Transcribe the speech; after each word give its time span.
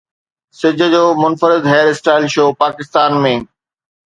سج 0.59 0.79
جو 0.93 1.03
منفرد 1.23 1.63
هيئر 1.73 1.87
اسٽائل 1.97 2.23
شو 2.37 2.45
پاڪستان 2.65 3.11
۾ 3.29 3.37